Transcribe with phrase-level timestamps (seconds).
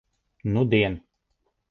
[0.53, 0.95] Nudien.